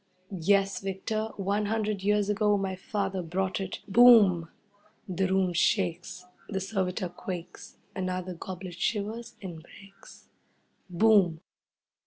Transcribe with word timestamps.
"Yes, 0.35 0.79
Victor, 0.79 1.29
one 1.37 1.67
hundred 1.67 2.01
years 2.01 2.27
ago 2.27 2.57
my 2.57 2.75
father 2.75 3.21
brought 3.21 3.61
it" 3.61 3.81
Boom! 3.87 4.49
The 5.07 5.27
room 5.27 5.53
shakes, 5.53 6.25
the 6.49 6.59
servitor 6.59 7.07
quakes. 7.07 7.77
Another 7.95 8.33
goblet 8.33 8.73
shivers 8.79 9.35
and 9.43 9.61
breaks. 9.61 10.27
Boom! 10.89 11.41